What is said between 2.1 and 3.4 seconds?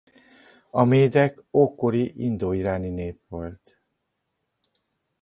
indoiráni nép